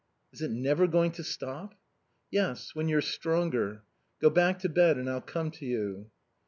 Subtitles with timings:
[0.33, 1.75] "Is it never going to stop?"
[2.31, 3.83] "Yes, when you're stronger.
[4.19, 6.09] Go back to bed and I'll come to you."